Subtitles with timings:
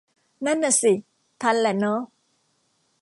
[0.45, 0.93] นั่นน่ะสิ
[1.41, 2.01] ทันแหละเนอะ